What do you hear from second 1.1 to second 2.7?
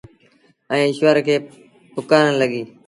کي پُڪآرڻ لڳيٚ۔